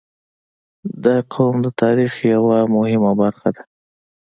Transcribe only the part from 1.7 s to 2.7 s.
تاریخ یوه